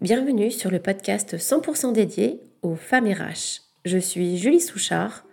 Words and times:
Bienvenue 0.00 0.50
sur 0.50 0.72
le 0.72 0.80
podcast 0.80 1.36
100% 1.36 1.92
dédié 1.92 2.40
aux 2.62 2.74
femmes 2.74 3.06
RH. 3.06 3.62
Je 3.84 3.96
suis 3.96 4.36
Julie 4.36 4.60
Souchard 4.60 5.24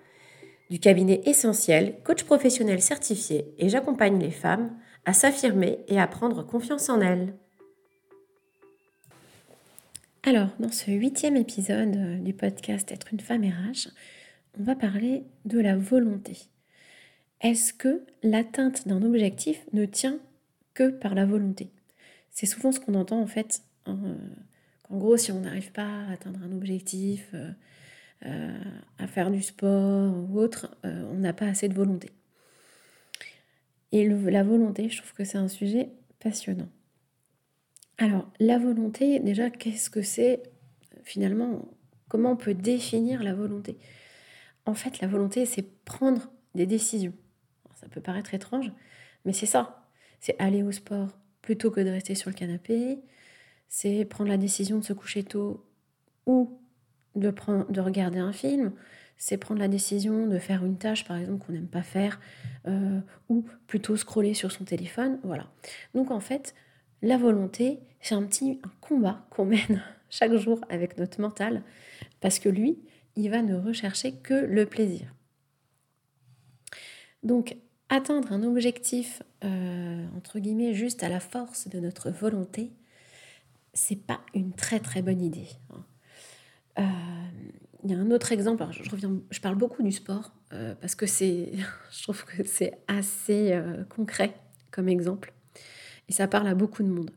du 0.70 0.80
cabinet 0.80 1.20
Essentiel, 1.26 1.96
coach 2.04 2.24
professionnel 2.24 2.80
certifié 2.80 3.54
et 3.58 3.70
j'accompagne 3.70 4.20
les 4.20 4.30
femmes 4.30 4.72
à 5.04 5.14
s'affirmer 5.14 5.80
et 5.88 6.00
à 6.00 6.08
prendre 6.08 6.44
confiance 6.44 6.90
en 6.90 7.02
elles. 7.02 7.34
Alors, 10.24 10.50
dans 10.60 10.72
ce 10.72 10.92
huitième 10.92 11.38
épisode 11.38 12.24
du 12.24 12.34
podcast 12.34 12.92
Être 12.92 13.12
une 13.12 13.20
femme 13.20 13.44
RH, 13.44 13.90
on 14.60 14.64
va 14.64 14.76
parler 14.76 15.24
de 15.44 15.60
la 15.60 15.76
volonté. 15.76 16.38
Est-ce 17.42 17.74
que 17.74 18.06
l'atteinte 18.22 18.88
d'un 18.88 19.02
objectif 19.02 19.66
ne 19.74 19.86
tient 19.86 20.20
que 20.76 20.92
par 20.92 21.16
la 21.16 21.26
volonté? 21.26 21.72
C'est 22.30 22.46
souvent 22.46 22.72
ce 22.72 22.80
qu'on 22.80 22.94
entend 22.94 23.20
en 23.20 23.28
fait 23.28 23.64
hein, 23.88 23.98
en 24.92 24.98
gros, 24.98 25.18
si 25.18 25.32
on 25.32 25.40
n'arrive 25.40 25.72
pas 25.72 25.88
à 25.88 26.12
atteindre 26.12 26.40
un 26.44 26.52
objectif, 26.52 27.30
euh, 27.34 27.52
euh, 28.26 28.60
à 29.00 29.08
faire 29.08 29.32
du 29.32 29.42
sport 29.42 30.14
ou 30.14 30.40
autre, 30.40 30.76
euh, 30.86 31.10
on 31.12 31.16
n'a 31.16 31.34
pas 31.34 31.46
assez 31.46 31.70
de 31.70 31.74
volonté. 31.74 32.10
Et 33.94 34.08
la 34.08 34.44
volonté, 34.44 34.90
je 34.90 34.98
trouve 34.98 35.14
que 35.14 35.24
c'est 35.24 35.38
un 35.38 35.48
sujet 35.48 35.90
passionnant. 36.20 36.70
Alors, 37.98 38.32
la 38.40 38.58
volonté, 38.58 39.20
déjà, 39.20 39.50
qu'est-ce 39.50 39.90
que 39.90 40.02
c'est 40.02 40.44
finalement 41.04 41.68
Comment 42.08 42.32
on 42.32 42.38
peut 42.38 42.54
définir 42.54 43.24
la 43.24 43.34
volonté? 43.34 43.78
En 44.66 44.74
fait, 44.74 45.00
la 45.00 45.08
volonté, 45.08 45.46
c'est 45.46 45.84
prendre 45.86 46.32
des 46.56 46.66
décisions. 46.66 47.14
ça 47.76 47.88
peut 47.88 48.02
paraître 48.02 48.34
étrange, 48.34 48.72
mais 49.26 49.34
c'est 49.34 49.46
ça. 49.46 49.88
C'est 50.20 50.36
aller 50.40 50.62
au 50.62 50.72
sport 50.72 51.10
plutôt 51.42 51.72
que 51.72 51.80
de 51.80 51.90
rester 51.90 52.16
sur 52.16 52.30
le 52.30 52.36
canapé, 52.36 53.00
c'est 53.72 54.04
prendre 54.04 54.30
la 54.30 54.38
décision 54.38 54.80
de 54.80 54.84
se 54.84 54.92
coucher 54.92 55.24
tôt 55.24 55.66
ou 56.26 56.60
de, 57.16 57.30
regarder 57.80 58.20
un 58.20 58.34
film, 58.34 58.74
c'est 59.18 59.38
prendre 59.38 59.62
la 59.62 59.70
décision 59.70 60.28
de 60.28 60.38
faire 60.40 60.66
une 60.66 60.78
tâche, 60.78 61.06
par 61.06 61.16
exemple, 61.16 61.46
qu'on 61.46 61.54
n'aime 61.54 61.70
pas 61.70 61.82
faire, 61.82 62.20
euh, 62.68 63.00
ou 63.30 63.46
plutôt 63.68 63.96
scroller 63.96 64.34
sur 64.34 64.52
son 64.52 64.66
téléphone. 64.66 65.20
Voilà. 65.24 65.50
Donc 65.96 66.12
en 66.12 66.20
fait, 66.20 66.54
la 67.02 67.18
volonté, 67.18 67.80
c'est 68.02 68.14
un 68.14 68.24
petit 68.24 68.60
un 68.66 68.72
combat 68.82 69.26
qu'on 69.30 69.46
mène 69.56 69.82
chaque 70.10 70.36
jour 70.36 70.60
avec 70.68 70.98
notre 70.98 71.22
mental, 71.22 71.64
parce 72.20 72.40
que 72.40 72.50
lui, 72.50 72.78
il 73.16 73.30
va 73.30 73.42
ne 73.42 73.56
rechercher 73.56 74.12
que 74.12 74.34
le 74.34 74.66
plaisir. 74.66 75.16
Donc, 77.24 77.56
atteindre 77.88 78.34
un 78.34 78.44
objectif, 78.44 79.24
euh, 79.46 80.06
entre 80.18 80.40
guillemets, 80.40 80.74
juste 80.74 81.04
à 81.04 81.10
la 81.10 81.22
force 81.22 81.70
de 81.70 81.80
notre 81.80 82.10
volonté, 82.10 82.74
c'est 83.74 83.96
pas 83.96 84.22
une 84.34 84.54
très 84.54 84.80
très 84.80 85.02
bonne 85.02 85.22
idée. 85.22 85.48
Hein. 85.70 85.86
Euh, 86.80 86.84
il 87.84 87.92
y 87.92 87.94
a 87.94 87.98
un 87.98 88.12
autre 88.12 88.32
exemple, 88.32 88.64
je, 88.72 88.90
reviens, 88.90 89.20
je 89.32 89.40
parle 89.40 89.56
beaucoup 89.56 89.82
du 89.82 89.92
sport 89.92 90.34
euh, 90.54 90.76
parce 90.80 90.96
que 90.96 91.06
je 91.08 92.04
trouve 92.04 92.24
que 92.26 92.44
c'est 92.44 92.78
assez 92.88 93.54
euh, 93.54 93.84
concret 93.86 94.36
comme 94.70 94.88
exemple 94.88 95.34
et 96.08 96.12
ça 96.12 96.28
parle 96.28 96.48
à 96.48 96.56
beaucoup 96.56 96.84
de 96.84 96.90
monde. 96.90 97.12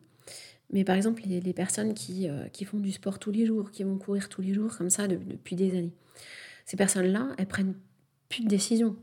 Mais 0.73 0.83
par 0.83 0.97
exemple, 0.97 1.23
les, 1.27 1.53
personnes 1.53 1.95
qui, 1.95 2.27
qui, 2.53 2.65
font 2.65 2.79
du 2.79 2.91
sport 2.91 3.21
tous 3.21 3.31
les 3.31 3.47
jours, 3.47 3.71
qui 3.71 3.85
vont 3.85 3.97
courir 3.97 4.29
tous 4.29 4.41
les 4.41 4.55
jours 4.55 4.77
comme 4.77 4.91
ça 4.91 5.07
depuis 5.07 5.55
des 5.55 5.71
années, 5.77 5.93
ces 6.65 6.77
personnes-là, 6.77 7.29
elles 7.39 7.47
prennent 7.47 7.75
plus 8.29 8.43
de 8.43 8.49
décisions. 8.49 8.97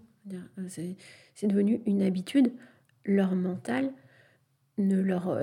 C'est 0.70 1.48
devenu 1.48 1.82
une 1.86 2.02
habitude. 2.02 2.52
Leur 3.06 3.36
mental 3.36 3.94
ne 4.80 5.00
leur 5.00 5.38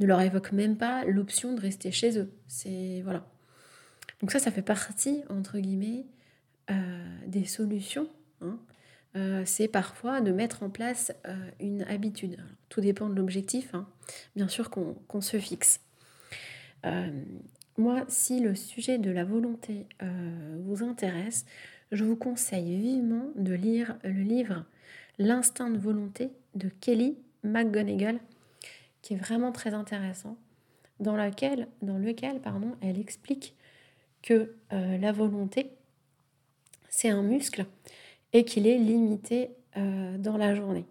ne 0.00 0.06
leur 0.06 0.20
évoque 0.20 0.52
même 0.52 0.76
pas 0.76 1.04
l'option 1.04 1.54
de 1.54 1.60
rester 1.60 1.92
chez 1.92 2.18
eux. 2.18 2.32
C'est 2.48 3.02
voilà. 3.02 3.26
Donc 4.20 4.32
ça, 4.32 4.38
ça 4.38 4.50
fait 4.50 4.62
partie 4.62 5.22
entre 5.28 5.58
guillemets 5.58 6.06
euh, 6.70 6.74
des 7.26 7.44
solutions. 7.44 8.08
Hein. 8.40 8.58
Euh, 9.16 9.42
c'est 9.44 9.68
parfois 9.68 10.20
de 10.20 10.30
mettre 10.30 10.62
en 10.62 10.70
place 10.70 11.12
euh, 11.26 11.50
une 11.58 11.82
habitude. 11.82 12.38
tout 12.68 12.80
dépend 12.80 13.08
de 13.08 13.14
l'objectif, 13.14 13.74
hein. 13.74 13.88
bien 14.36 14.48
sûr 14.48 14.70
qu'on 14.70 15.20
se 15.20 15.38
fixe. 15.38 15.80
moi, 17.76 18.04
si 18.08 18.40
le 18.40 18.54
sujet 18.54 18.98
de 18.98 19.10
la 19.10 19.24
volonté 19.24 19.86
vous 20.64 20.84
intéresse, 20.84 21.44
je 21.92 22.04
vous 22.04 22.16
conseille 22.16 22.76
vivement 22.78 23.30
de 23.36 23.52
lire 23.52 23.96
le 24.04 24.22
livre 24.22 24.64
L'instinct 25.18 25.68
de 25.68 25.76
volonté 25.76 26.30
de 26.54 26.70
Kelly 26.80 27.18
McGonigal 27.42 28.20
qui 29.02 29.14
est 29.14 29.16
vraiment 29.16 29.52
très 29.52 29.74
intéressant, 29.74 30.36
dans 31.00 31.16
lequel, 31.16 31.68
dans 31.82 31.98
lequel 31.98 32.40
elle 32.82 32.98
explique 32.98 33.54
que 34.22 34.54
euh, 34.72 34.98
la 34.98 35.12
volonté, 35.12 35.70
c'est 36.88 37.08
un 37.08 37.22
muscle 37.22 37.64
et 38.32 38.44
qu'il 38.44 38.66
est 38.66 38.78
limité 38.78 39.50
euh, 39.76 40.18
dans 40.18 40.36
la 40.36 40.54
journée. 40.54 40.84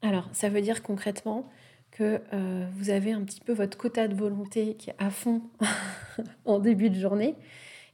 Alors, 0.00 0.28
ça 0.32 0.48
veut 0.48 0.62
dire 0.62 0.82
concrètement 0.82 1.48
que 1.90 2.20
euh, 2.32 2.66
vous 2.74 2.90
avez 2.90 3.12
un 3.12 3.22
petit 3.22 3.40
peu 3.40 3.52
votre 3.52 3.76
quota 3.76 4.08
de 4.08 4.14
volonté 4.14 4.74
qui 4.74 4.90
est 4.90 4.96
à 4.98 5.10
fond 5.10 5.42
en 6.44 6.58
début 6.58 6.90
de 6.90 6.98
journée. 6.98 7.36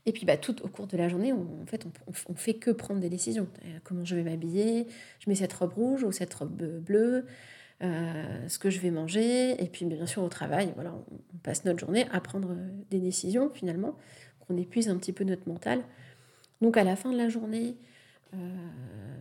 Et 0.07 0.13
puis, 0.13 0.25
bah, 0.25 0.39
tout 0.39 0.63
au 0.63 0.69
cours 0.69 0.87
de 0.87 0.97
la 0.97 1.09
journée, 1.09 1.33
on, 1.33 1.43
en 1.43 1.65
on, 2.29 2.35
fait 2.35 2.55
que 2.55 2.71
prendre 2.71 3.01
des 3.01 3.11
décisions. 3.11 3.49
Comment 3.85 4.05
je 4.05 4.15
vais 4.15 4.23
m'habiller 4.23 4.87
Je 5.19 5.29
mets 5.29 5.37
cette 5.37 5.53
robe 5.53 5.75
rouge 5.75 6.03
ou 6.05 6.13
cette 6.13 6.33
robe 6.33 6.57
bleue 6.81 7.27
euh, 7.83 8.49
ce 8.49 8.59
que 8.59 8.71
je 8.71 8.81
vais 8.81 8.91
manger, 8.91 9.63
et 9.63 9.69
puis 9.69 9.85
bien 9.85 10.07
sûr 10.07 10.23
au 10.23 10.29
travail, 10.29 10.73
voilà, 10.75 10.95
on 10.95 11.39
passe 11.39 11.65
notre 11.65 11.79
journée 11.79 12.07
à 12.11 12.21
prendre 12.21 12.57
des 12.91 12.99
décisions 12.99 13.51
finalement, 13.51 13.97
qu'on 14.41 14.57
épuise 14.57 14.89
un 14.89 14.97
petit 14.97 15.13
peu 15.13 15.25
notre 15.25 15.49
mental. 15.49 15.85
Donc 16.61 16.77
à 16.77 16.85
la 16.85 16.97
fin 16.97 17.13
de 17.13 17.17
la 17.17 17.29
journée, 17.29 17.77
euh, 18.35 18.37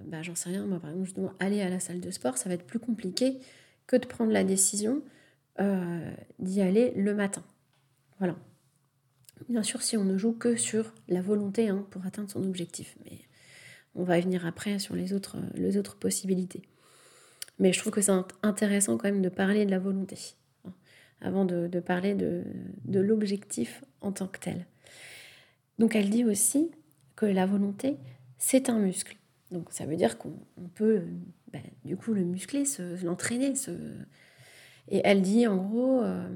bah, 0.06 0.24
j'en 0.24 0.36
sais 0.36 0.50
rien, 0.50 0.66
moi 0.66 0.80
par 0.80 0.90
exemple, 0.90 1.10
je 1.10 1.14
dois 1.14 1.36
aller 1.40 1.62
à 1.62 1.70
la 1.70 1.80
salle 1.80 2.00
de 2.00 2.10
sport, 2.10 2.38
ça 2.38 2.50
va 2.50 2.56
être 2.56 2.66
plus 2.66 2.80
compliqué 2.80 3.40
que 3.86 3.96
de 3.96 4.06
prendre 4.06 4.32
la 4.32 4.44
décision 4.44 5.04
euh, 5.60 6.12
d'y 6.40 6.62
aller 6.62 6.94
le 6.96 7.14
matin. 7.14 7.44
Voilà. 8.18 8.36
Bien 9.50 9.62
sûr, 9.62 9.84
si 9.84 9.98
on 9.98 10.04
ne 10.04 10.18
joue 10.18 10.34
que 10.34 10.56
sur 10.56 10.94
la 11.08 11.22
volonté 11.22 11.70
hein, 11.70 11.86
pour 11.92 12.06
atteindre 12.08 12.30
son 12.30 12.44
objectif, 12.44 12.98
mais 13.06 13.20
on 13.94 14.04
va 14.04 14.18
y 14.18 14.22
venir 14.22 14.48
après 14.48 14.80
sur 14.80 14.96
les 14.96 15.14
autres, 15.14 15.38
les 15.54 15.78
autres 15.78 15.96
possibilités. 15.96 16.64
Mais 17.60 17.74
je 17.74 17.80
trouve 17.80 17.92
que 17.92 18.02
c'est 18.02 18.12
intéressant 18.44 18.98
quand 18.98 19.08
même 19.08 19.22
de 19.22 19.30
parler 19.30 19.66
de 19.66 19.72
la 19.72 19.80
volonté, 19.80 20.18
hein, 20.66 20.74
avant 21.22 21.46
de, 21.46 21.68
parler 21.80 22.14
de, 22.14 22.44
l'objectif 22.86 23.84
en 24.02 24.12
tant 24.12 24.28
que 24.28 24.40
tel. 24.40 24.66
Donc 25.80 25.96
elle 25.96 26.10
dit 26.10 26.24
aussi 26.24 26.72
que 27.16 27.26
la 27.26 27.46
volonté, 27.46 27.98
c'est 28.38 28.70
un 28.70 28.80
muscle. 28.80 29.18
Donc 29.52 29.72
ça 29.72 29.86
veut 29.86 29.96
dire 29.96 30.18
qu'on 30.18 30.34
peut 30.76 31.04
ben, 31.52 31.62
du 31.86 31.96
coup 31.96 32.14
le 32.14 32.24
muscler, 32.24 32.64
l'entraîner. 33.04 33.54
Et 34.90 35.02
elle 35.04 35.22
dit 35.22 35.48
en 35.48 35.58
gros 35.58 36.02
euh, 36.02 36.28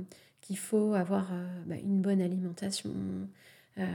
qu'il 0.42 0.58
faut 0.58 0.94
avoir 0.94 1.31
euh, 1.31 1.46
ben, 1.66 1.80
une 1.80 2.02
bonne 2.02 2.22
alimentation, 2.22 2.92
euh, 3.78 3.86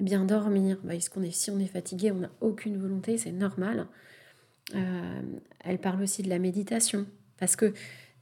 bien 0.00 0.24
dormir. 0.24 0.78
Ben, 0.84 0.96
est, 0.96 1.30
si 1.32 1.50
on 1.50 1.58
est 1.58 1.66
fatigué, 1.66 2.12
on 2.12 2.20
n'a 2.20 2.30
aucune 2.40 2.76
volonté, 2.76 3.18
c'est 3.18 3.32
normal. 3.32 3.86
Euh, 4.74 5.22
elle 5.60 5.78
parle 5.78 6.02
aussi 6.02 6.22
de 6.22 6.28
la 6.28 6.38
méditation, 6.38 7.06
parce 7.38 7.56
que 7.56 7.72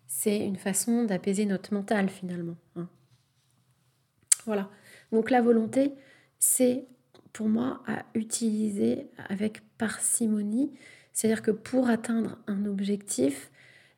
c'est 0.07 0.39
une 0.39 0.57
façon 0.57 1.05
d'apaiser 1.05 1.47
notre 1.47 1.73
mental 1.73 2.09
finalement. 2.09 2.57
Hein. 2.77 2.89
Voilà. 4.45 4.71
Donc 5.13 5.31
la 5.31 5.43
volonté, 5.43 5.95
c'est 6.39 6.87
pour 7.33 7.49
moi 7.49 7.83
à 7.87 8.05
utiliser 8.15 9.09
avec 9.29 9.61
parcimonie. 9.79 10.73
C'est-à-dire 11.13 11.43
que 11.43 11.51
pour 11.51 11.89
atteindre 11.89 12.39
un 12.47 12.65
objectif, 12.67 13.51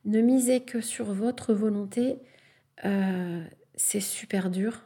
ne 0.04 0.20
misez 0.20 0.64
que 0.64 0.80
sur 0.80 1.12
votre 1.12 1.54
volonté. 1.54 2.18
Euh, 2.84 3.44
c'est 3.74 4.00
super 4.00 4.50
dur. 4.50 4.82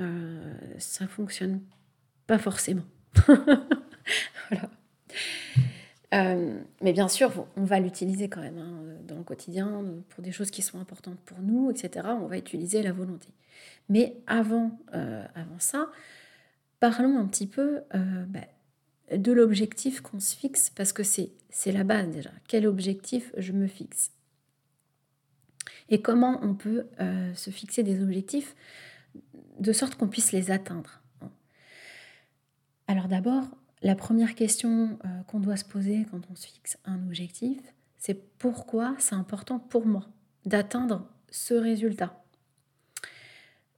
Euh, 0.00 0.54
ça 0.78 1.06
fonctionne 1.06 1.62
pas 2.26 2.38
forcément. 2.38 2.84
voilà. 3.26 4.70
Euh, 6.14 6.60
mais 6.80 6.92
bien 6.92 7.08
sûr, 7.08 7.46
on 7.56 7.64
va 7.64 7.80
l'utiliser 7.80 8.28
quand 8.28 8.40
même 8.40 8.58
hein, 8.58 8.84
dans 9.06 9.16
le 9.16 9.24
quotidien, 9.24 9.84
pour 10.10 10.22
des 10.22 10.32
choses 10.32 10.50
qui 10.50 10.62
sont 10.62 10.78
importantes 10.78 11.18
pour 11.24 11.40
nous, 11.40 11.70
etc. 11.70 12.06
On 12.20 12.26
va 12.26 12.38
utiliser 12.38 12.82
la 12.82 12.92
volonté. 12.92 13.28
Mais 13.88 14.16
avant, 14.26 14.78
euh, 14.94 15.24
avant 15.34 15.58
ça, 15.58 15.90
parlons 16.78 17.18
un 17.18 17.26
petit 17.26 17.46
peu 17.46 17.82
euh, 17.94 18.24
bah, 18.28 18.46
de 19.16 19.32
l'objectif 19.32 20.00
qu'on 20.02 20.20
se 20.20 20.36
fixe, 20.36 20.70
parce 20.70 20.92
que 20.92 21.02
c'est 21.02 21.32
la 21.72 21.84
base 21.84 22.08
déjà. 22.08 22.30
Quel 22.48 22.66
objectif 22.66 23.32
je 23.36 23.52
me 23.52 23.66
fixe? 23.66 24.12
Et 25.88 26.00
comment 26.00 26.38
on 26.42 26.54
peut 26.54 26.86
se 27.34 27.50
fixer 27.50 27.82
des 27.82 28.02
objectifs 28.02 28.56
de 29.60 29.72
sorte 29.72 29.96
qu'on 29.96 30.08
puisse 30.08 30.32
les 30.32 30.50
atteindre 30.50 31.02
Alors 32.88 33.06
d'abord, 33.06 33.44
la 33.84 33.94
première 33.94 34.34
question 34.34 34.98
euh, 35.04 35.22
qu'on 35.28 35.38
doit 35.38 35.56
se 35.56 35.64
poser 35.64 36.06
quand 36.10 36.20
on 36.30 36.34
se 36.34 36.48
fixe 36.48 36.76
un 36.84 37.00
objectif, 37.06 37.60
c'est 37.98 38.38
pourquoi 38.38 38.96
c'est 38.98 39.14
important 39.14 39.60
pour 39.60 39.86
moi 39.86 40.08
d'atteindre 40.44 41.08
ce 41.30 41.54
résultat? 41.54 42.20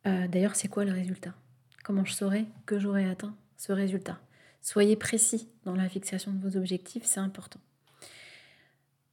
D'ailleurs, 0.05 0.55
c'est 0.55 0.69
quoi 0.69 0.85
le 0.85 0.93
résultat? 0.93 1.35
Comment 1.82 2.05
je 2.05 2.12
saurai 2.12 2.47
que 2.64 2.79
j'aurai 2.79 3.11
atteint 3.11 3.35
ce 3.56 3.73
résultat? 3.73 4.20
Soyez 4.61 4.97
précis 4.97 5.49
dans 5.64 5.75
la 5.75 5.88
fixation 5.88 6.32
de 6.32 6.38
vos 6.38 6.56
objectifs, 6.56 7.05
c'est 7.05 7.19
important. 7.19 7.61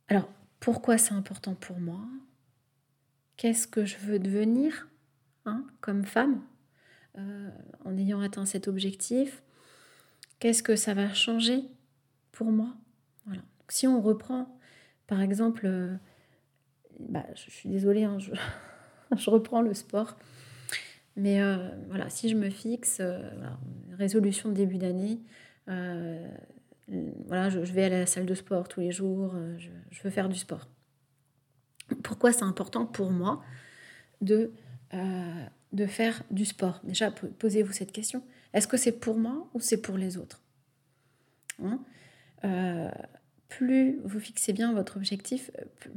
Alors, 0.07 0.28
pourquoi 0.60 0.98
c'est 0.98 1.13
important 1.13 1.56
pour 1.56 1.80
moi? 1.80 2.00
Qu'est-ce 3.38 3.68
que 3.68 3.86
je 3.86 3.98
veux 3.98 4.18
devenir 4.18 4.88
hein, 5.45 5.66
comme 5.81 6.06
femme 6.06 6.42
euh, 7.18 7.50
en 7.86 7.98
ayant 7.98 8.22
atteint 8.22 8.45
cet 8.45 8.68
objectif? 8.68 9.44
Qu'est-ce 10.44 10.62
que 10.62 10.75
ça 10.75 10.94
va 10.94 11.13
changer 11.13 11.63
pour 12.34 12.48
moi? 12.51 12.74
Si 13.69 13.88
on 13.88 14.01
reprend, 14.01 14.60
par 15.07 15.22
exemple, 15.22 15.62
euh, 15.63 15.95
bah, 17.00 17.25
je, 17.34 17.50
suis 17.50 17.69
désolée, 17.69 18.04
hein, 18.04 18.18
je, 19.16 19.30
reprends 19.30 19.62
le 19.62 19.74
sport. 19.74 20.18
Mais 21.16 21.42
euh, 21.42 21.69
voilà, 21.88 22.10
si 22.10 22.28
je 22.28 22.36
me 22.36 22.50
fixe, 22.50 23.01
résolution 23.98 24.50
de 24.50 24.54
début 24.56 24.78
d'année, 24.78 25.22
voilà, 25.68 27.50
je, 27.50 27.60
vais 27.60 27.86
à 27.86 27.90
la 27.90 28.06
salle 28.06 28.25
de 28.25 28.36
sport 28.36 28.68
tous 28.68 28.81
les 28.81 28.92
jours, 28.92 29.34
je 29.92 30.04
veux 30.04 30.10
faire 30.10 30.28
du 30.28 30.38
sport. 30.38 30.68
Pourquoi 32.04 32.34
c'est 32.34 32.44
important 32.44 32.86
pour 32.86 33.12
moi 33.12 33.42
euh, 34.30 34.50
de 35.72 35.86
faire 35.86 36.22
du 36.31 36.44
sport? 36.44 36.81
Déjà, 36.84 37.12
posez-vous 37.12 37.72
cette 37.72 37.94
question. 37.94 38.22
Est-ce 38.54 38.68
que 38.68 38.78
c'est 38.78 38.92
pour 38.92 39.18
moi 39.18 39.50
ou 39.54 39.60
c'est 39.60 39.82
pour 39.82 39.98
les 39.98 40.18
autres 40.18 40.42
hein 41.64 41.80
euh, 42.44 42.92
Plus 43.50 44.00
vous 44.04 44.20
fixez 44.20 44.54
bien 44.54 44.74
votre 44.74 44.98
objectif, 44.98 45.52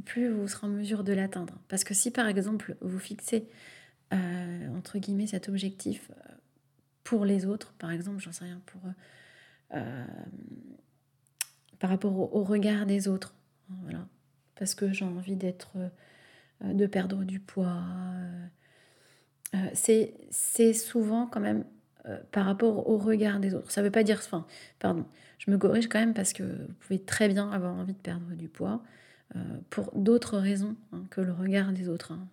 plus 0.05 0.29
vous 0.29 0.47
serez 0.47 0.67
en 0.67 0.69
mesure 0.71 1.03
de 1.03 1.13
l'atteindre. 1.13 1.59
Parce 1.67 1.83
que 1.83 1.93
si 1.93 2.11
par 2.11 2.27
exemple 2.27 2.75
vous 2.81 2.99
fixez, 2.99 3.47
euh, 4.13 4.77
entre 4.77 4.97
guillemets, 4.97 5.27
cet 5.27 5.49
objectif 5.49 6.11
pour 7.03 7.25
les 7.25 7.45
autres, 7.45 7.73
par 7.73 7.91
exemple, 7.91 8.19
j'en 8.19 8.31
sais 8.31 8.45
rien, 8.45 8.61
pour, 8.65 8.81
par 11.79 11.89
rapport 11.89 12.35
au, 12.35 12.43
regard 12.43 12.85
des 12.85 13.07
autres, 13.07 13.33
parce 14.55 14.75
que 14.75 14.91
j'ai 14.91 15.05
envie 15.05 15.35
d'être, 15.35 15.71
euh, 16.63 16.73
de 16.73 16.87
perdre 16.87 17.23
du 17.23 17.39
poids. 17.39 17.83
Euh, 19.53 19.69
c'est 19.73 20.73
souvent 20.73 21.27
quand 21.27 21.39
même 21.39 21.63
euh, 22.07 22.17
par 22.31 22.45
rapport 22.45 22.89
au 22.89 22.97
regard 22.97 23.39
des 23.39 23.53
autres. 23.53 23.71
Ça 23.71 23.81
ne 23.81 23.87
veut 23.87 23.91
pas 23.91 24.03
dire, 24.03 24.17
enfin, 24.23 24.45
pardon, 24.79 25.05
je 25.39 25.51
me 25.51 25.57
corrige 25.57 25.87
quand 25.87 25.99
même 25.99 26.13
parce 26.13 26.33
que 26.33 26.43
vous 26.43 26.73
pouvez 26.79 26.99
très 26.99 27.27
bien 27.27 27.51
avoir 27.51 27.75
envie 27.75 27.93
de 27.93 27.99
perdre 27.99 28.27
du 28.35 28.47
poids 28.47 28.81
pour 29.69 29.91
d'autres 29.93 30.37
raisons 30.37 30.77
hein, 30.93 31.03
que 31.09 31.19
le 31.19 31.33
regard 31.33 31.73
des 31.73 31.89
autres. 31.89 32.13
Hein. 32.13 32.27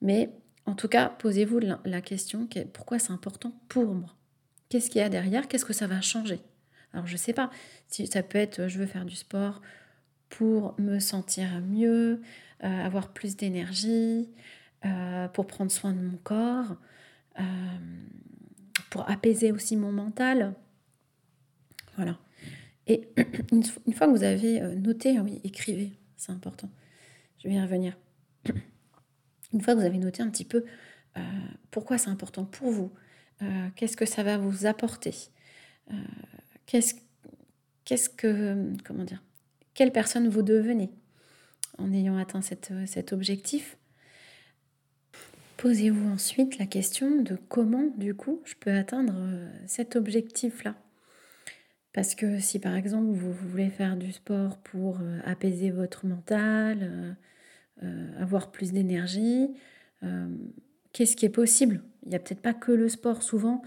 Mais 0.00 0.30
en 0.66 0.74
tout 0.74 0.88
cas, 0.88 1.08
posez-vous 1.08 1.60
la, 1.84 2.00
question 2.00 2.48
pourquoi 2.72 2.98
c'est 2.98 3.12
important 3.12 3.52
pour 3.68 3.94
moi? 3.94 4.14
Qu'est-ce 4.68 4.90
qu'il 4.90 5.00
y 5.00 5.04
a 5.04 5.08
derrière? 5.08 5.48
Qu'est-ce 5.48 5.64
que 5.64 5.72
ça 5.72 5.86
va 5.86 6.00
changer? 6.00 6.40
Alors 6.92 7.06
je 7.06 7.12
ne 7.12 7.18
sais 7.18 7.32
pas. 7.32 7.50
Si 7.88 8.06
ça 8.06 8.22
peut 8.22 8.38
être 8.38 8.68
je 8.68 8.78
veux 8.78 8.86
faire 8.86 9.04
du 9.04 9.16
sport 9.16 9.60
pour 10.28 10.74
me 10.78 10.98
sentir 10.98 11.60
mieux, 11.60 12.20
euh, 12.64 12.84
avoir 12.84 13.12
plus 13.12 13.36
d'énergie, 13.36 14.30
euh, 14.84 15.28
pour 15.28 15.46
prendre 15.46 15.70
soin 15.70 15.92
de 15.92 16.00
mon 16.00 16.16
corps, 16.18 16.76
euh, 17.38 17.42
pour 18.92 19.08
apaiser 19.10 19.52
aussi 19.52 19.74
mon 19.74 19.90
mental. 19.90 20.54
Voilà. 21.96 22.18
Et 22.86 23.08
une 23.52 23.62
fois 23.94 24.06
que 24.06 24.12
vous 24.12 24.22
avez 24.22 24.60
noté, 24.76 25.18
oui, 25.18 25.40
écrivez, 25.44 25.92
c'est 26.18 26.30
important. 26.30 26.68
Je 27.38 27.48
vais 27.48 27.54
y 27.54 27.60
revenir. 27.60 27.96
Une 29.54 29.60
fois 29.60 29.74
que 29.74 29.80
vous 29.80 29.86
avez 29.86 29.98
noté 29.98 30.22
un 30.22 30.30
petit 30.30 30.44
peu 30.44 30.64
pourquoi 31.70 31.98
c'est 31.98 32.08
important 32.08 32.46
pour 32.46 32.70
vous, 32.70 32.90
qu'est-ce 33.76 33.98
que 33.98 34.06
ça 34.06 34.22
va 34.22 34.38
vous 34.38 34.64
apporter, 34.64 35.14
qu'est-ce, 36.64 36.94
qu'est-ce 37.84 38.08
que, 38.08 38.72
comment 38.82 39.04
dire, 39.04 39.22
quelle 39.74 39.92
personne 39.92 40.28
vous 40.28 40.40
devenez 40.40 40.90
en 41.76 41.92
ayant 41.92 42.16
atteint 42.16 42.40
cet 42.40 43.12
objectif. 43.12 43.76
Posez-vous 45.62 46.08
ensuite 46.08 46.58
la 46.58 46.66
question 46.66 47.22
de 47.22 47.38
comment, 47.48 47.84
du 47.96 48.14
coup, 48.14 48.40
je 48.44 48.54
peux 48.58 48.72
atteindre 48.72 49.14
euh, 49.16 49.48
cet 49.68 49.94
objectif-là. 49.94 50.74
Parce 51.92 52.16
que 52.16 52.40
si 52.40 52.58
par 52.58 52.74
exemple 52.74 53.12
vous 53.12 53.32
voulez 53.32 53.70
faire 53.70 53.96
du 53.96 54.10
sport 54.10 54.58
pour 54.58 54.98
euh, 55.00 55.20
apaiser 55.24 55.70
votre 55.70 56.04
mental, 56.04 57.16
euh, 57.84 58.20
avoir 58.20 58.50
plus 58.50 58.72
d'énergie, 58.72 59.54
qu'est-ce 60.92 61.14
qui 61.14 61.26
est 61.26 61.28
possible? 61.28 61.80
Il 62.02 62.08
n'y 62.08 62.16
a 62.16 62.18
peut-être 62.18 62.42
pas 62.42 62.54
que 62.54 62.72
le 62.72 62.88
sport. 62.88 63.22
Souvent, 63.22 63.62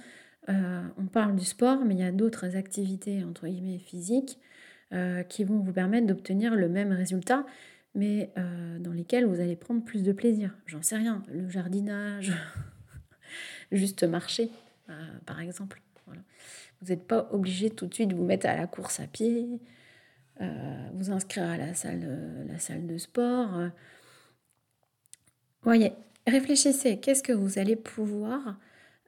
on 0.50 1.06
parle 1.10 1.38
du 1.38 1.46
sport, 1.46 1.86
mais 1.86 1.94
il 1.94 2.02
y 2.02 2.04
a 2.04 2.12
d'autres 2.12 2.58
activités, 2.58 3.24
entre 3.24 3.48
guillemets, 3.48 3.80
physiques 3.80 4.38
qui 5.30 5.44
vont 5.46 5.60
vous 5.60 5.72
permettre 5.72 6.08
d'obtenir 6.08 6.56
le 6.56 6.68
même 6.68 6.92
résultat, 6.92 7.46
mais 7.96 8.32
euh, 8.38 8.80
dans 8.80 8.92
lesquels 8.92 9.26
vous 9.26 9.40
allez 9.40 9.56
prendre 9.56 9.84
plus 9.84 10.04
de 10.04 10.12
plaisir. 10.12 10.56
J'en 10.66 10.82
sais 10.82 10.98
rien, 10.98 11.24
le 11.32 11.50
jardinage, 11.50 12.34
juste 13.72 14.04
marcher, 14.04 14.52
euh, 14.90 14.94
par 15.26 15.40
exemple. 15.40 15.82
Vous 16.82 16.90
n'êtes 16.90 17.08
pas 17.08 17.30
obligé 17.32 17.70
tout 17.70 17.88
de 17.88 17.94
suite 17.94 18.10
de 18.10 18.16
vous 18.16 18.26
mettre 18.26 18.46
à 18.46 18.56
la 18.56 18.68
course 18.68 19.00
à 19.00 19.08
pied, 19.08 19.48
vous 20.94 21.10
inscrire 21.10 21.46
à 21.46 21.58
la 21.58 21.74
salle, 21.74 22.46
la 22.48 22.60
salle 22.60 22.86
de 22.86 22.98
sport. 22.98 23.70
Voyez, 25.64 25.94
réfléchissez, 26.28 27.00
qu'est-ce 27.00 27.24
que 27.24 27.32
vous 27.32 27.58
allez 27.58 27.76
pouvoir, 27.76 28.60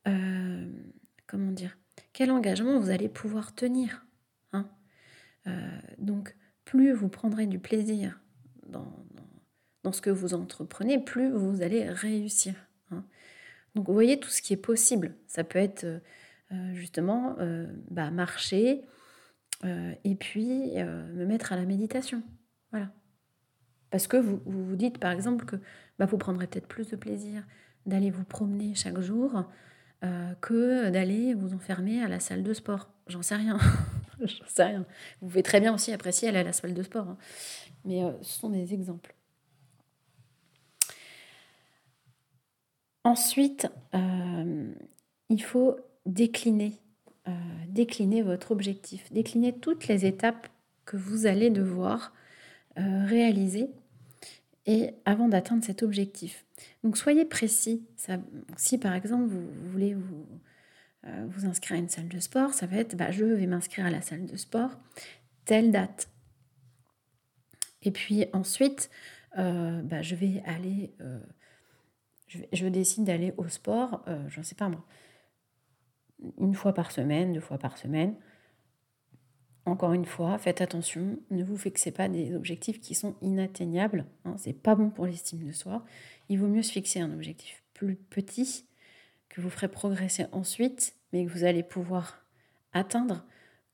comment 0.06 1.52
dire, 1.52 1.78
quel 2.14 2.32
engagement 2.32 2.80
vous 2.80 2.90
allez 2.90 3.10
pouvoir 3.10 3.54
tenir 3.54 4.08
euh, 5.48 5.80
donc, 5.98 6.36
plus 6.66 6.92
vous 6.92 7.10
prendrez 7.10 7.48
du 7.48 7.60
plaisir 7.60 8.20
dans, 8.70 9.92
ce 9.92 10.02
que 10.02 10.10
vous 10.10 10.34
entreprenez, 10.34 11.00
plus 11.00 11.32
vous 11.32 11.62
allez 11.62 11.90
réussir. 11.90 12.54
Hein. 12.92 13.06
Donc, 13.74 13.88
vous 13.88 13.94
voyez 13.94 14.20
tout 14.20 14.30
ce 14.30 14.42
qui 14.42 14.54
est 14.54 14.58
possible. 14.58 15.16
Ça 15.28 15.46
peut 15.46 15.60
être 15.60 15.86
euh, 15.86 16.74
justement 16.74 17.38
bah, 17.90 18.12
marcher 18.12 18.84
euh, 19.64 19.94
et 20.04 20.16
puis 20.16 20.74
me 20.76 21.26
mettre 21.26 21.54
à 21.54 21.56
la 21.56 21.66
méditation. 21.66 22.22
Voilà. 22.72 22.92
Parce 23.90 24.08
que 24.08 24.18
vous 24.18 24.42
vous, 24.46 24.76
dites 24.76 24.98
par 24.98 25.12
exemple 25.12 25.46
que 25.46 25.56
bah, 26.00 26.06
vous 26.06 26.18
prendrez 26.18 26.48
peut-être 26.48 26.68
plus 26.68 26.90
de 26.90 26.98
plaisir 26.98 27.44
d'aller 27.86 28.12
vous 28.12 28.26
promener 28.26 28.76
chaque 28.76 29.00
jour 29.00 29.46
que 30.42 30.90
d'aller 30.90 31.34
vous 31.34 31.54
enfermer 31.54 32.04
à 32.04 32.10
la 32.10 32.20
salle 32.20 32.44
de 32.44 32.54
sport. 32.54 32.90
J'en 33.08 33.22
sais 33.22 33.36
rien. 33.36 33.58
J'en 34.22 34.48
sais 34.48 34.64
rien. 34.64 34.86
Vous 35.22 35.28
pouvez 35.28 35.44
très 35.44 35.60
bien 35.60 35.74
aussi 35.74 35.92
apprécier 35.92 36.28
aller 36.30 36.40
à 36.40 36.44
la 36.44 36.54
salle 36.54 36.74
de 36.74 36.84
sport. 36.84 37.08
Hein. 37.08 37.18
Mais 37.86 38.04
euh, 38.04 38.12
ce 38.22 38.40
sont 38.40 38.50
des 38.50 38.74
exemples. 38.74 39.14
Ensuite, 43.04 43.68
euh, 43.96 44.74
il 45.30 45.42
faut 45.42 45.78
décliner, 46.06 46.74
euh, 47.28 47.32
décliner 47.68 48.22
votre 48.22 48.52
objectif, 48.52 49.12
décliner 49.14 49.54
toutes 49.58 49.88
les 49.88 50.06
étapes 50.06 50.48
que 50.86 50.98
vous 50.98 51.26
allez 51.26 51.50
devoir 51.50 52.14
réaliser 52.80 53.72
et 54.68 54.92
avant 55.06 55.28
d'atteindre 55.28 55.64
cet 55.66 55.82
objectif. 55.82 56.46
Donc 56.84 56.96
soyez 56.96 57.26
précis. 57.26 57.88
Si 58.56 58.78
par 58.78 58.94
exemple 58.94 59.26
vous 59.26 59.72
voulez 59.72 59.96
vous, 59.96 60.28
vous 61.30 61.46
inscrire 61.46 61.78
à 61.78 61.80
une 61.80 61.90
salle 61.90 62.08
de 62.08 62.20
sport, 62.20 62.54
ça 62.54 62.66
va 62.66 62.78
être 62.78 62.96
bah, 62.96 63.12
je 63.12 63.24
vais 63.24 63.48
m'inscrire 63.48 63.86
à 63.86 63.90
la 63.90 64.02
salle 64.02 64.26
de 64.26 64.36
sport, 64.36 64.72
telle 65.46 65.72
date. 65.72 66.10
Et 67.84 67.92
puis 67.92 68.26
ensuite, 68.34 68.90
euh, 69.38 69.82
bah, 69.82 70.02
je 70.02 70.16
vais 70.16 70.42
aller, 70.46 70.94
euh, 71.02 71.20
je, 72.52 72.66
décide 72.68 73.06
d'aller 73.06 73.34
au 73.38 73.48
sport, 73.48 74.04
je 74.28 74.40
ne 74.40 74.44
sais 74.44 74.56
pas 74.56 74.70
moi, 74.70 74.86
une 76.40 76.54
fois 76.54 76.74
par 76.74 76.92
semaine, 76.92 77.34
deux 77.34 77.40
fois 77.40 77.58
par 77.58 77.78
semaine. 77.78 78.16
Encore 79.66 79.92
une 79.92 80.06
fois, 80.06 80.38
faites 80.38 80.62
attention, 80.62 81.20
ne 81.30 81.44
vous 81.44 81.58
fixez 81.58 81.92
pas 81.92 82.08
des 82.08 82.34
objectifs 82.34 82.80
qui 82.80 82.96
sont 82.96 83.16
inatteignables. 83.22 84.06
Hein, 84.24 84.36
c'est 84.38 84.54
pas 84.54 84.76
bon 84.76 84.90
pour 84.90 85.06
l'estime 85.06 85.46
de 85.46 85.52
soi. 85.52 85.84
Il 86.30 86.40
vaut 86.40 86.48
mieux 86.48 86.64
se 86.64 86.72
fixer 86.72 87.02
un 87.02 87.12
objectif 87.12 87.64
plus 87.74 87.98
petit 87.98 88.66
que 89.28 89.42
vous 89.42 89.50
ferez 89.50 89.68
progresser 89.68 90.26
ensuite, 90.32 90.96
mais 91.12 91.26
que 91.26 91.32
vous 91.32 91.44
allez 91.44 91.64
pouvoir 91.64 92.24
atteindre 92.74 93.26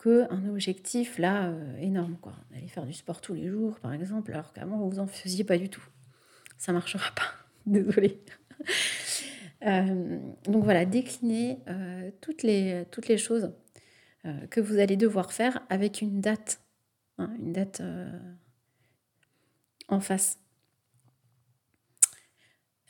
qu'un 0.01 0.47
objectif 0.49 1.17
là 1.17 1.47
euh, 1.47 1.77
énorme. 1.77 2.17
Quoi. 2.17 2.33
Aller 2.55 2.67
faire 2.67 2.85
du 2.85 2.93
sport 2.93 3.21
tous 3.21 3.33
les 3.33 3.47
jours, 3.47 3.79
par 3.79 3.93
exemple, 3.93 4.31
alors 4.33 4.53
qu'avant 4.53 4.87
vous 4.87 4.99
en 4.99 5.07
faisiez 5.07 5.43
pas 5.43 5.57
du 5.57 5.69
tout. 5.69 5.83
Ça 6.57 6.73
marchera 6.73 7.13
pas. 7.15 7.31
Désolée. 7.65 8.21
Euh, 9.65 10.19
donc 10.43 10.65
voilà, 10.65 10.83
décliner 10.83 11.57
euh, 11.69 12.11
toutes, 12.19 12.43
les, 12.43 12.83
toutes 12.91 13.07
les 13.07 13.17
choses 13.17 13.53
que 14.49 14.59
vous 14.59 14.77
allez 14.79 14.97
devoir 14.97 15.31
faire 15.31 15.61
avec 15.69 16.01
une 16.01 16.19
date, 16.19 16.59
hein, 17.17 17.33
une 17.39 17.53
date 17.53 17.81
en 19.87 20.01
face. 20.01 20.37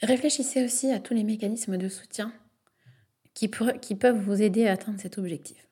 Réfléchissez 0.02 0.66
aussi 0.66 0.90
à 0.90 1.00
tous 1.00 1.14
les 1.14 1.24
mécanismes 1.24 1.78
de 1.78 1.90
soutien 1.90 2.34
qui, 3.34 3.48
peuvent 3.48 4.20
vous 4.20 4.42
aider 4.42 4.68
à 4.68 4.74
atteindre 4.74 5.00
cet 5.00 5.18
objectif. 5.18 5.68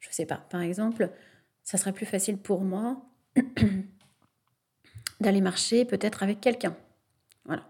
Je 0.00 0.08
ne 0.08 0.12
sais 0.12 0.26
pas, 0.26 0.36
par 0.36 0.60
exemple, 0.60 1.10
ça 1.64 1.78
serait 1.78 1.92
plus 1.92 2.06
facile 2.06 2.38
pour 2.38 2.62
moi 2.62 3.02
d'aller 5.20 5.40
marcher 5.40 5.84
peut-être 5.84 6.22
avec 6.22 6.40
quelqu'un. 6.40 6.76
Voilà. 7.44 7.68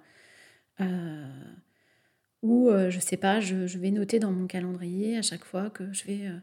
Euh, 0.80 1.26
ou, 2.42 2.68
euh, 2.68 2.90
je 2.90 3.00
sais 3.00 3.16
pas, 3.16 3.40
je, 3.40 3.78
vais 3.78 3.90
noter 3.90 4.18
dans 4.18 4.30
mon 4.30 4.46
calendrier 4.46 5.16
à 5.16 5.22
chaque 5.22 5.44
fois 5.44 5.70
que 5.70 5.92
je 5.92 6.04
vais, 6.04 6.26
euh, 6.26 6.38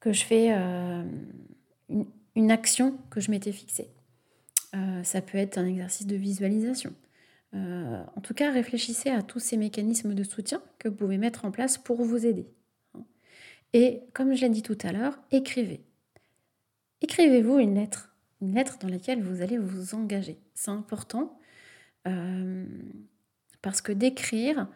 que 0.00 0.12
je 0.12 0.24
fais 0.24 0.50
une, 0.50 2.06
une, 2.34 2.50
action 2.50 2.98
que 3.10 3.20
je 3.20 3.30
m'étais 3.30 3.52
fixée. 3.52 3.90
ça 5.02 5.20
peut 5.20 5.38
être 5.38 5.58
un 5.58 5.66
exercice 5.66 6.06
de 6.06 6.16
visualisation. 6.16 6.92
En 7.56 8.20
tout 8.20 8.34
cas, 8.34 8.50
réfléchissez 8.50 9.10
à 9.10 9.22
tous 9.22 9.38
ces 9.38 9.56
mécanismes 9.56 10.14
de 10.14 10.24
soutien 10.24 10.62
que 10.78 10.88
vous 10.88 10.94
pouvez 10.94 11.18
mettre 11.18 11.44
en 11.44 11.50
place 11.50 11.78
pour 11.78 12.02
vous 12.02 12.26
aider. 12.26 12.46
Et 13.72 14.02
comme 14.12 14.34
je 14.34 14.42
l'ai 14.42 14.48
dit 14.50 14.62
tout 14.62 14.78
à 14.82 14.92
l'heure, 14.92 15.18
écrivez. 15.30 15.84
Écrivez-vous 17.02 17.58
une 17.58 17.74
lettre 17.74 18.16
une 18.40 18.54
lettre 18.54 18.78
dans 18.78 18.88
laquelle 18.88 19.22
vous 19.22 19.42
allez 19.42 19.58
vous 19.58 19.94
engager. 19.94 20.38
C'est 20.54 20.70
important 20.70 21.38
euh, 22.06 22.66
parce 23.62 23.80
que 23.80 23.92
d'écrire, 23.92 24.68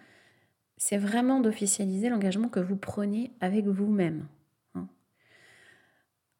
c'est 0.77 0.99
vraiment 0.99 1.41
d'officialiser 1.41 2.09
l'engagement 2.09 2.49
que 2.49 2.61
vous 2.61 2.77
prenez 2.77 3.33
avec 3.41 3.67
vous-même. 3.67 4.27
Hein. 4.75 4.89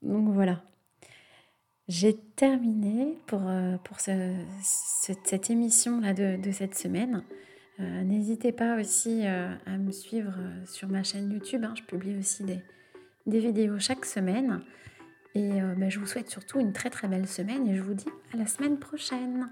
Donc 0.03 0.33
voilà. 0.33 0.63
J'ai 1.91 2.17
terminé 2.37 3.19
pour, 3.27 3.43
euh, 3.49 3.77
pour 3.83 3.99
cette 3.99 5.51
émission-là 5.51 6.15
de, 6.15 6.53
cette 6.53 6.77
semaine. 6.77 7.25
Euh, 7.81 8.05
n'hésitez 8.05 8.53
pas 8.53 8.79
aussi 8.79 9.27
à 9.27 9.77
me 9.77 9.91
suivre 9.91 10.33
sur 10.67 10.89
ma 10.89 11.03
chaîne 11.03 11.33
YouTube. 11.33 11.65
Hein. 11.65 11.75
Je 11.77 11.83
publie 11.83 12.17
aussi 12.17 12.45
des, 12.45 12.61
des 13.27 13.41
vidéos 13.41 13.81
chaque 13.81 14.05
semaine. 14.05 14.63
Et 15.35 15.61
euh, 15.61 15.75
bah, 15.77 15.89
je 15.89 15.99
vous 15.99 16.07
souhaite 16.07 16.31
surtout 16.31 16.61
une 16.61 16.73
très 16.73 16.91
très 16.91 17.09
belle 17.09 17.27
semaine 17.27 17.67
et 17.67 17.75
je 17.77 17.83
vous 17.83 17.95
dis 17.95 18.09
à 18.33 18.37
la 18.37 18.47
semaine 18.47 18.79
prochaine. 18.79 19.49